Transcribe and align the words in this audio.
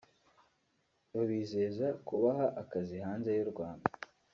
babizeza 1.13 1.87
kuzabaha 2.05 2.45
akazi 2.61 2.95
hanze 3.05 3.29
y’u 3.37 3.47
Rwanda 3.51 3.85